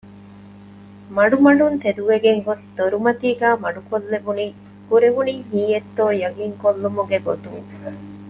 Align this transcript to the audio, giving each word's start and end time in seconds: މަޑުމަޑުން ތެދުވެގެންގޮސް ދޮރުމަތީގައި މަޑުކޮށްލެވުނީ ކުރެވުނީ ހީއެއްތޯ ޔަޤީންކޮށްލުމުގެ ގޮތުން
މަޑުމަޑުން 1.15 1.77
ތެދުވެގެންގޮސް 1.83 2.63
ދޮރުމަތީގައި 2.77 3.57
މަޑުކޮށްލެވުނީ 3.63 4.45
ކުރެވުނީ 4.87 5.33
ހީއެއްތޯ 5.49 6.03
ޔަޤީންކޮށްލުމުގެ 6.21 7.17
ގޮތުން 7.27 7.63